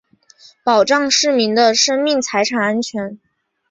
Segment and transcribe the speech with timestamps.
[0.63, 3.19] 保障市民的生命财产安全